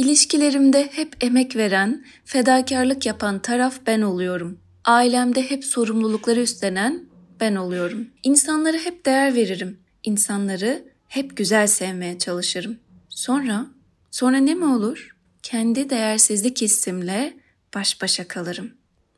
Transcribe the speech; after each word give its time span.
İlişkilerimde 0.00 0.88
hep 0.92 1.16
emek 1.20 1.56
veren, 1.56 2.04
fedakarlık 2.24 3.06
yapan 3.06 3.38
taraf 3.38 3.78
ben 3.86 4.00
oluyorum. 4.00 4.58
Ailemde 4.84 5.50
hep 5.50 5.64
sorumlulukları 5.64 6.40
üstlenen 6.40 7.04
ben 7.40 7.54
oluyorum. 7.54 8.08
İnsanlara 8.22 8.76
hep 8.76 9.06
değer 9.06 9.34
veririm. 9.34 9.78
İnsanları 10.04 10.84
hep 11.08 11.36
güzel 11.36 11.66
sevmeye 11.66 12.18
çalışırım. 12.18 12.78
Sonra, 13.08 13.66
sonra 14.10 14.36
ne 14.36 14.54
mi 14.54 14.64
olur? 14.64 15.16
Kendi 15.42 15.90
değersizlik 15.90 16.60
hissimle 16.60 17.36
baş 17.74 18.02
başa 18.02 18.28
kalırım. 18.28 18.70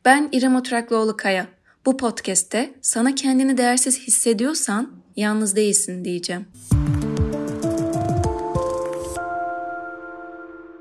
Ben 0.04 0.28
İrem 0.32 0.56
Oturaklıoğlu 0.56 1.16
Kaya. 1.16 1.46
Bu 1.86 1.96
podcast'te 1.96 2.74
sana 2.80 3.14
kendini 3.14 3.58
değersiz 3.58 4.00
hissediyorsan 4.00 4.92
yalnız 5.16 5.56
değilsin 5.56 6.04
diyeceğim. 6.04 6.46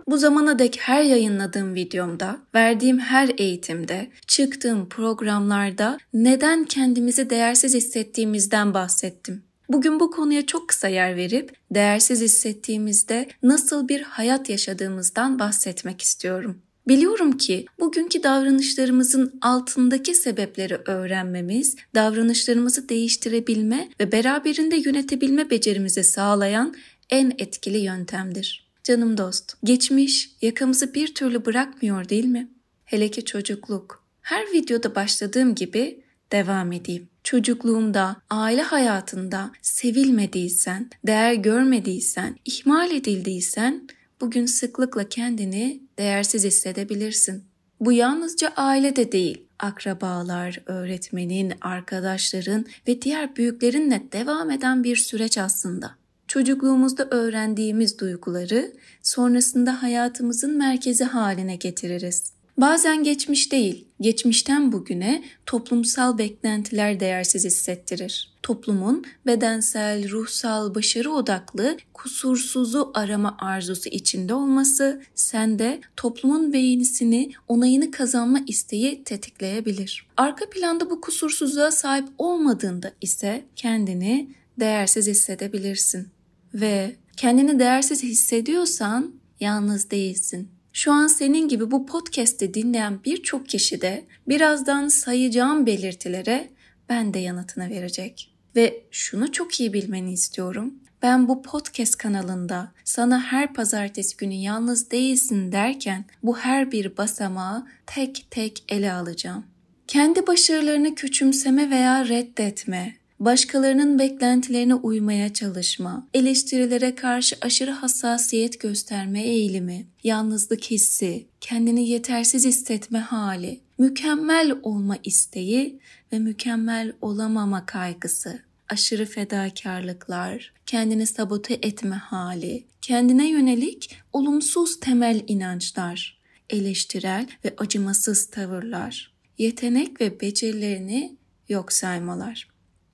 Bu 0.07 0.17
zamana 0.17 0.59
dek 0.59 0.79
her 0.79 1.03
yayınladığım 1.03 1.75
videomda, 1.75 2.39
verdiğim 2.55 2.99
her 2.99 3.31
eğitimde, 3.37 4.11
çıktığım 4.27 4.89
programlarda 4.89 5.97
neden 6.13 6.63
kendimizi 6.63 7.29
değersiz 7.29 7.73
hissettiğimizden 7.73 8.73
bahsettim. 8.73 9.43
Bugün 9.69 9.99
bu 9.99 10.11
konuya 10.11 10.45
çok 10.45 10.69
kısa 10.69 10.87
yer 10.87 11.15
verip 11.15 11.55
değersiz 11.71 12.21
hissettiğimizde 12.21 13.27
nasıl 13.43 13.87
bir 13.87 14.01
hayat 14.01 14.49
yaşadığımızdan 14.49 15.39
bahsetmek 15.39 16.01
istiyorum. 16.01 16.61
Biliyorum 16.87 17.37
ki 17.37 17.65
bugünkü 17.79 18.23
davranışlarımızın 18.23 19.39
altındaki 19.41 20.15
sebepleri 20.15 20.75
öğrenmemiz, 20.85 21.75
davranışlarımızı 21.95 22.89
değiştirebilme 22.89 23.89
ve 23.99 24.11
beraberinde 24.11 24.75
yönetebilme 24.75 25.49
becerimizi 25.49 26.03
sağlayan 26.03 26.75
en 27.09 27.29
etkili 27.37 27.77
yöntemdir. 27.77 28.70
Canım 28.83 29.17
dost, 29.17 29.53
geçmiş 29.63 30.35
yakamızı 30.41 30.93
bir 30.93 31.15
türlü 31.15 31.45
bırakmıyor 31.45 32.09
değil 32.09 32.25
mi? 32.25 32.51
Hele 32.85 33.11
ki 33.11 33.25
çocukluk. 33.25 34.03
Her 34.21 34.45
videoda 34.53 34.95
başladığım 34.95 35.55
gibi 35.55 36.03
devam 36.31 36.71
edeyim. 36.71 37.09
Çocukluğumda, 37.23 38.15
aile 38.29 38.61
hayatında 38.61 39.51
sevilmediysen, 39.61 40.89
değer 41.07 41.33
görmediysen, 41.33 42.35
ihmal 42.45 42.91
edildiysen 42.91 43.87
bugün 44.21 44.45
sıklıkla 44.45 45.09
kendini 45.09 45.83
değersiz 45.97 46.43
hissedebilirsin. 46.43 47.43
Bu 47.79 47.91
yalnızca 47.91 48.53
ailede 48.55 49.11
değil, 49.11 49.43
akrabalar, 49.59 50.61
öğretmenin, 50.65 51.53
arkadaşların 51.61 52.65
ve 52.87 53.01
diğer 53.01 53.35
büyüklerinle 53.35 54.03
devam 54.11 54.51
eden 54.51 54.83
bir 54.83 54.95
süreç 54.95 55.37
aslında. 55.37 56.00
Çocukluğumuzda 56.31 57.07
öğrendiğimiz 57.11 57.99
duyguları 57.99 58.71
sonrasında 59.03 59.83
hayatımızın 59.83 60.57
merkezi 60.57 61.03
haline 61.03 61.55
getiririz. 61.55 62.33
Bazen 62.57 63.03
geçmiş 63.03 63.51
değil, 63.51 63.87
geçmişten 64.01 64.71
bugüne 64.71 65.23
toplumsal 65.45 66.17
beklentiler 66.17 66.99
değersiz 66.99 67.45
hissettirir. 67.45 68.33
Toplumun 68.43 69.05
bedensel, 69.25 70.09
ruhsal, 70.09 70.75
başarı 70.75 71.11
odaklı, 71.11 71.77
kusursuzu 71.93 72.91
arama 72.93 73.35
arzusu 73.39 73.89
içinde 73.89 74.33
olması 74.33 75.01
sende 75.15 75.81
toplumun 75.95 76.53
beğenisini, 76.53 77.31
onayını 77.47 77.91
kazanma 77.91 78.39
isteği 78.47 79.03
tetikleyebilir. 79.03 80.07
Arka 80.17 80.49
planda 80.49 80.89
bu 80.89 81.01
kusursuzluğa 81.01 81.71
sahip 81.71 82.07
olmadığında 82.17 82.91
ise 83.01 83.45
kendini 83.55 84.35
değersiz 84.59 85.07
hissedebilirsin 85.07 86.07
ve 86.53 86.95
kendini 87.17 87.59
değersiz 87.59 88.03
hissediyorsan 88.03 89.13
yalnız 89.39 89.91
değilsin. 89.91 90.51
Şu 90.73 90.91
an 90.91 91.07
senin 91.07 91.47
gibi 91.47 91.71
bu 91.71 91.85
podcast'i 91.85 92.53
dinleyen 92.53 93.03
birçok 93.03 93.49
kişi 93.49 93.81
de 93.81 94.05
birazdan 94.27 94.87
sayacağım 94.87 95.65
belirtilere 95.65 96.49
ben 96.89 97.13
de 97.13 97.19
yanıtını 97.19 97.69
verecek. 97.69 98.33
Ve 98.55 98.83
şunu 98.91 99.31
çok 99.31 99.59
iyi 99.59 99.73
bilmeni 99.73 100.13
istiyorum. 100.13 100.73
Ben 101.01 101.27
bu 101.27 101.41
podcast 101.41 101.95
kanalında 101.97 102.71
sana 102.83 103.21
her 103.21 103.53
pazartesi 103.53 104.17
günü 104.17 104.33
yalnız 104.33 104.91
değilsin 104.91 105.51
derken 105.51 106.05
bu 106.23 106.37
her 106.37 106.71
bir 106.71 106.97
basamağı 106.97 107.67
tek 107.85 108.27
tek 108.31 108.63
ele 108.69 108.93
alacağım. 108.93 109.45
Kendi 109.87 110.27
başarılarını 110.27 110.95
küçümseme 110.95 111.69
veya 111.69 112.07
reddetme, 112.07 112.95
başkalarının 113.21 113.99
beklentilerine 113.99 114.75
uymaya 114.75 115.33
çalışma, 115.33 116.07
eleştirilere 116.13 116.95
karşı 116.95 117.35
aşırı 117.41 117.71
hassasiyet 117.71 118.59
gösterme 118.59 119.23
eğilimi, 119.23 119.85
yalnızlık 120.03 120.63
hissi, 120.63 121.25
kendini 121.41 121.89
yetersiz 121.89 122.45
hissetme 122.45 122.99
hali, 122.99 123.59
mükemmel 123.77 124.55
olma 124.63 124.97
isteği 125.03 125.79
ve 126.13 126.19
mükemmel 126.19 126.93
olamama 127.01 127.65
kaygısı, 127.65 128.39
aşırı 128.69 129.05
fedakarlıklar, 129.05 130.53
kendini 130.65 131.07
sabote 131.07 131.53
etme 131.53 131.95
hali, 131.95 132.63
kendine 132.81 133.29
yönelik 133.29 133.95
olumsuz 134.13 134.79
temel 134.79 135.21
inançlar, 135.27 136.19
eleştirel 136.49 137.27
ve 137.45 137.53
acımasız 137.57 138.25
tavırlar, 138.25 139.13
yetenek 139.37 140.01
ve 140.01 140.19
becerilerini 140.21 141.15
yok 141.49 141.73
saymalar. 141.73 142.51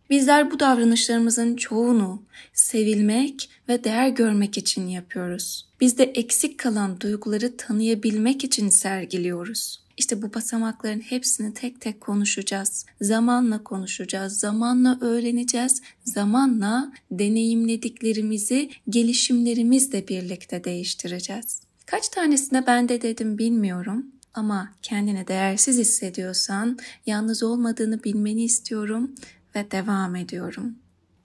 Bizler 0.09 0.51
bu 0.51 0.59
davranışlarımızın 0.59 1.56
çoğunu 1.56 2.23
sevilmek 2.53 3.50
ve 3.69 3.84
değer 3.84 4.09
görmek 4.09 4.57
için 4.57 4.88
yapıyoruz. 4.88 5.66
Biz 5.81 5.97
de 5.97 6.03
eksik 6.03 6.57
kalan 6.57 7.01
duyguları 7.01 7.57
tanıyabilmek 7.57 8.44
için 8.44 8.69
sergiliyoruz. 8.69 9.88
İşte 9.97 10.22
bu 10.22 10.34
basamakların 10.34 11.00
hepsini 11.00 11.53
tek 11.53 11.81
tek 11.81 12.01
konuşacağız. 12.01 12.85
Zamanla 13.01 13.63
konuşacağız, 13.63 14.40
zamanla 14.40 14.97
öğreneceğiz, 15.01 15.81
zamanla 16.03 16.91
deneyimlediklerimizi 17.12 18.69
gelişimlerimizle 18.89 20.07
birlikte 20.07 20.63
değiştireceğiz. 20.63 21.62
Kaç 21.85 22.09
tanesine 22.09 22.68
ben 22.68 22.89
de 22.89 23.01
dedim 23.01 23.38
bilmiyorum 23.38 24.06
ama 24.34 24.74
kendini 24.81 25.28
değersiz 25.28 25.78
hissediyorsan 25.78 26.78
yalnız 27.06 27.44
olmadığını 27.44 28.03
bilmeni 28.03 28.44
istiyorum 28.44 29.12
ve 29.57 29.72
devam 29.72 30.16
ediyorum. 30.16 30.75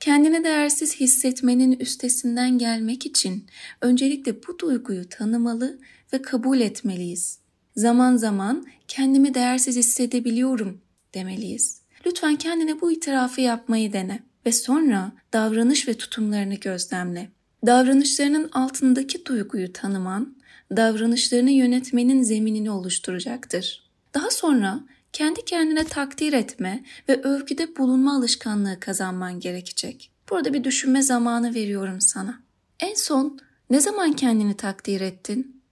Kendini 0.01 0.45
değersiz 0.45 1.01
hissetmenin 1.01 1.73
üstesinden 1.73 2.59
gelmek 2.59 3.07
için 3.07 3.47
öncelikle 3.81 4.43
bu 4.43 4.59
duyguyu 4.59 5.09
tanımalı 5.09 5.79
ve 6.13 6.23
kabul 6.23 6.61
etmeliyiz. 6.61 7.39
Zaman 7.77 8.17
zaman 8.17 8.67
kendimi 8.89 9.35
değersiz 9.35 9.77
hissedebiliyorum 9.77 10.81
demeliyiz. 11.15 11.83
Lütfen 12.07 12.37
kendine 12.37 12.81
bu 12.81 12.93
itirafı 12.93 13.41
yapmayı 13.41 13.93
dene 13.93 14.23
ve 14.47 14.53
sonra 14.53 15.13
davranış 15.33 15.89
ve 15.89 15.95
tutumlarını 15.95 16.55
gözlemle. 16.55 17.31
Davranışlarının 17.67 18.51
altındaki 18.53 19.27
duyguyu 19.27 19.73
tanıman, 19.73 20.37
davranışlarını 20.77 21.51
yönetmenin 21.51 22.23
zeminini 22.23 22.71
oluşturacaktır. 22.71 23.91
Daha 24.15 24.31
sonra 24.31 24.81
kendi 25.13 25.45
kendine 25.45 25.85
takdir 25.85 26.33
etme 26.33 26.85
ve 27.09 27.23
övgüde 27.23 27.77
bulunma 27.77 28.17
alışkanlığı 28.17 28.81
kazanman 28.81 29.41
gerekecek. 29.41 30.11
Burada 30.31 30.55
bir 30.55 30.65
düşünme 30.65 31.03
zamanı 31.03 31.55
veriyorum 31.55 32.01
sana. 32.01 32.41
En 32.81 32.95
son 32.95 33.39
ne 33.71 33.81
zaman 33.81 34.13
kendini 34.13 34.57
takdir 34.57 35.01
ettin? 35.01 35.63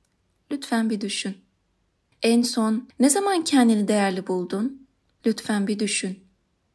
Lütfen 0.53 0.91
bir 0.91 1.01
düşün. 1.01 1.37
En 2.23 2.43
son 2.43 2.89
ne 3.01 3.11
zaman 3.11 3.45
kendini 3.45 3.89
değerli 3.89 4.27
buldun? 4.27 4.87
Lütfen 5.27 5.67
bir 5.67 5.78
düşün. 5.78 6.19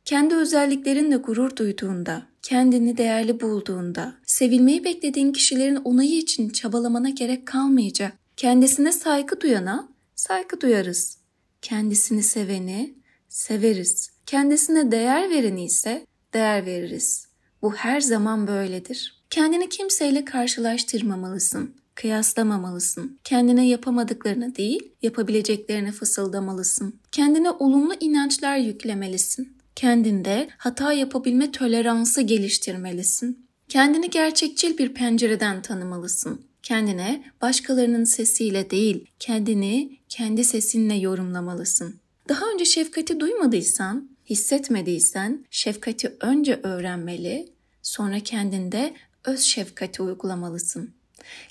Kendi 0.06 0.36
özelliklerinle 0.36 1.18
gurur 1.18 1.56
duyduğunda, 1.56 2.24
kendini 2.42 2.98
değerli 2.98 3.42
bulduğunda, 3.42 4.16
sevilmeyi 4.26 4.84
beklediğin 4.84 5.32
kişilerin 5.32 5.76
onayı 5.76 6.18
için 6.18 6.50
çabalamana 6.50 7.10
gerek 7.10 7.46
kalmayacak. 7.46 8.14
Kendisine 8.38 8.92
saygı 8.92 9.42
duyana 9.42 9.88
saygı 10.16 10.62
duyarız 10.62 11.25
kendisini 11.66 12.24
seveni 12.24 12.94
severiz. 13.30 14.10
Kendisine 14.26 14.92
değer 14.92 15.30
vereni 15.30 15.66
ise 15.66 16.06
değer 16.34 16.66
veririz. 16.66 17.28
Bu 17.62 17.76
her 17.76 18.02
zaman 18.02 18.48
böyledir. 18.48 19.24
Kendini 19.30 19.70
kimseyle 19.70 20.26
karşılaştırmamalısın 20.26 21.76
kıyaslamamalısın. 21.96 23.20
Kendine 23.24 23.68
yapamadıklarını 23.68 24.56
değil, 24.56 24.92
yapabileceklerini 25.02 25.92
fısıldamalısın. 25.92 27.00
Kendine 27.12 27.52
olumlu 27.52 27.94
inançlar 28.00 28.58
yüklemelisin. 28.58 29.58
Kendinde 29.76 30.50
hata 30.58 30.94
yapabilme 30.94 31.52
toleransı 31.52 32.22
geliştirmelisin. 32.22 33.48
Kendini 33.70 34.10
gerçekçil 34.10 34.78
bir 34.78 34.94
pencereden 34.94 35.62
tanımalısın. 35.62 36.42
Kendine 36.66 37.24
başkalarının 37.42 38.04
sesiyle 38.04 38.70
değil, 38.70 39.06
kendini 39.20 39.98
kendi 40.10 40.44
sesinle 40.44 40.96
yorumlamalısın. 40.96 41.96
Daha 42.30 42.46
önce 42.54 42.66
şefkati 42.66 43.20
duymadıysan, 43.20 44.10
hissetmediysen 44.30 45.46
şefkati 45.52 46.16
önce 46.22 46.60
öğrenmeli, 46.64 47.50
sonra 47.82 48.20
kendinde 48.20 48.94
öz 49.26 49.40
şefkati 49.40 50.02
uygulamalısın. 50.02 50.94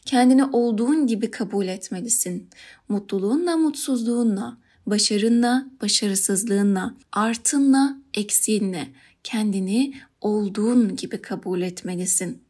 Kendini 0.04 0.44
olduğun 0.44 1.06
gibi 1.06 1.30
kabul 1.30 1.66
etmelisin. 1.66 2.48
Mutluluğunla, 2.88 3.56
mutsuzluğunla, 3.56 4.58
başarınla, 4.86 5.66
başarısızlığınla, 5.82 6.94
artınla, 7.12 7.98
eksiğinle 8.14 8.88
kendini 9.24 9.94
olduğun 10.20 10.96
gibi 10.96 11.22
kabul 11.22 11.62
etmelisin. 11.62 12.43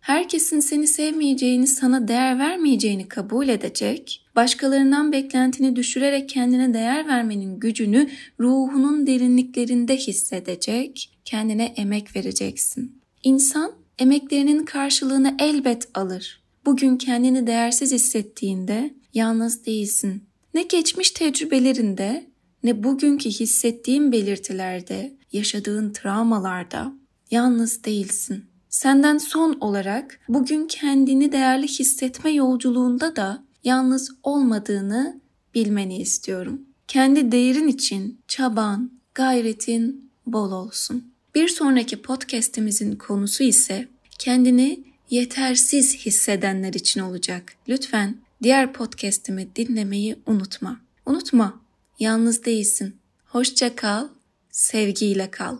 Herkesin 0.00 0.60
seni 0.60 0.86
sevmeyeceğini, 0.86 1.66
sana 1.66 2.08
değer 2.08 2.38
vermeyeceğini 2.38 3.08
kabul 3.08 3.48
edecek, 3.48 4.26
başkalarından 4.36 5.12
beklentini 5.12 5.76
düşürerek 5.76 6.28
kendine 6.28 6.74
değer 6.74 7.08
vermenin 7.08 7.60
gücünü 7.60 8.10
ruhunun 8.40 9.06
derinliklerinde 9.06 9.96
hissedecek, 9.96 11.18
kendine 11.24 11.64
emek 11.64 12.16
vereceksin. 12.16 13.02
İnsan 13.22 13.72
emeklerinin 13.98 14.64
karşılığını 14.64 15.36
elbet 15.38 15.88
alır. 15.94 16.42
Bugün 16.66 16.96
kendini 16.96 17.46
değersiz 17.46 17.92
hissettiğinde 17.92 18.94
yalnız 19.14 19.66
değilsin. 19.66 20.24
Ne 20.54 20.62
geçmiş 20.62 21.10
tecrübelerinde 21.10 22.26
ne 22.62 22.84
bugünkü 22.84 23.30
hissettiğin 23.30 24.12
belirtilerde, 24.12 25.12
yaşadığın 25.32 25.92
travmalarda 25.92 26.92
yalnız 27.30 27.84
değilsin. 27.84 28.49
Senden 28.70 29.18
son 29.18 29.56
olarak 29.60 30.20
bugün 30.28 30.66
kendini 30.66 31.32
değerli 31.32 31.66
hissetme 31.66 32.30
yolculuğunda 32.30 33.16
da 33.16 33.44
yalnız 33.64 34.10
olmadığını 34.22 35.20
bilmeni 35.54 35.98
istiyorum. 35.98 36.60
Kendi 36.88 37.32
değerin 37.32 37.68
için 37.68 38.20
çaban, 38.28 38.90
gayretin 39.14 40.10
bol 40.26 40.52
olsun. 40.52 41.12
Bir 41.34 41.48
sonraki 41.48 42.02
podcast'imizin 42.02 42.96
konusu 42.96 43.44
ise 43.44 43.88
kendini 44.18 44.84
yetersiz 45.10 45.96
hissedenler 45.96 46.72
için 46.72 47.00
olacak. 47.00 47.52
Lütfen 47.68 48.16
diğer 48.42 48.72
podcast'imi 48.72 49.48
dinlemeyi 49.56 50.16
unutma. 50.26 50.80
Unutma, 51.06 51.60
yalnız 51.98 52.44
değilsin. 52.44 52.96
Hoşça 53.26 53.76
kal, 53.76 54.08
sevgiyle 54.50 55.30
kal. 55.30 55.56